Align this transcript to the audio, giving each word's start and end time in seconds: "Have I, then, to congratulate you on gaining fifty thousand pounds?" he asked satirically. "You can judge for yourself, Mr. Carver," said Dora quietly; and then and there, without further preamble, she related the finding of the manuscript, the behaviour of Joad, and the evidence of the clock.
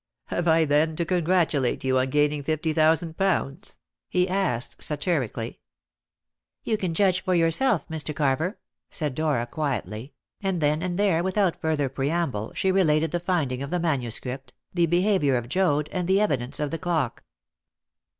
"Have 0.29 0.47
I, 0.47 0.65
then, 0.65 0.95
to 0.95 1.05
congratulate 1.05 1.83
you 1.83 1.99
on 1.99 2.09
gaining 2.09 2.41
fifty 2.41 2.73
thousand 2.73 3.17
pounds?" 3.17 3.77
he 4.09 4.27
asked 4.27 4.81
satirically. 4.81 5.59
"You 6.63 6.75
can 6.75 6.95
judge 6.95 7.23
for 7.23 7.35
yourself, 7.35 7.87
Mr. 7.87 8.15
Carver," 8.15 8.57
said 8.89 9.13
Dora 9.13 9.45
quietly; 9.45 10.15
and 10.41 10.59
then 10.59 10.81
and 10.81 10.97
there, 10.97 11.21
without 11.21 11.61
further 11.61 11.87
preamble, 11.87 12.51
she 12.55 12.71
related 12.71 13.11
the 13.11 13.19
finding 13.19 13.61
of 13.61 13.69
the 13.69 13.79
manuscript, 13.79 14.53
the 14.73 14.87
behaviour 14.87 15.37
of 15.37 15.47
Joad, 15.47 15.87
and 15.91 16.07
the 16.07 16.19
evidence 16.19 16.59
of 16.59 16.71
the 16.71 16.79
clock. 16.79 17.23